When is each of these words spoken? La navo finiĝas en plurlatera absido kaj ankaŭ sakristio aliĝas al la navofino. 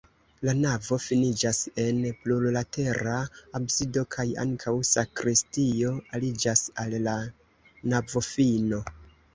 La 0.47 0.53
navo 0.59 0.95
finiĝas 1.01 1.59
en 1.83 1.99
plurlatera 2.23 3.19
absido 3.61 4.05
kaj 4.17 4.27
ankaŭ 4.47 4.75
sakristio 4.93 5.93
aliĝas 6.21 6.67
al 6.87 7.01
la 7.09 7.19
navofino. 7.95 8.87